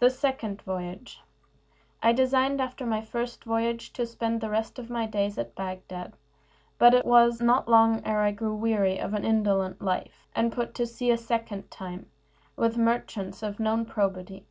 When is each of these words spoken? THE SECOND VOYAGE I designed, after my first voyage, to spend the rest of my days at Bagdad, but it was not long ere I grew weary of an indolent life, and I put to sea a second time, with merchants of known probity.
THE 0.00 0.10
SECOND 0.10 0.60
VOYAGE 0.62 1.20
I 2.02 2.12
designed, 2.12 2.60
after 2.60 2.84
my 2.84 3.00
first 3.00 3.44
voyage, 3.44 3.92
to 3.92 4.04
spend 4.04 4.40
the 4.40 4.50
rest 4.50 4.76
of 4.80 4.90
my 4.90 5.06
days 5.06 5.38
at 5.38 5.54
Bagdad, 5.54 6.14
but 6.78 6.94
it 6.94 7.04
was 7.06 7.40
not 7.40 7.68
long 7.68 8.02
ere 8.04 8.22
I 8.22 8.32
grew 8.32 8.56
weary 8.56 8.98
of 8.98 9.14
an 9.14 9.24
indolent 9.24 9.80
life, 9.80 10.26
and 10.34 10.50
I 10.52 10.56
put 10.56 10.74
to 10.74 10.84
sea 10.88 11.12
a 11.12 11.16
second 11.16 11.70
time, 11.70 12.10
with 12.56 12.76
merchants 12.76 13.40
of 13.44 13.60
known 13.60 13.86
probity. 13.86 14.46